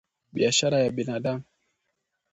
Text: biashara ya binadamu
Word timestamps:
biashara 0.33 0.79
ya 0.79 0.91
binadamu 0.91 1.43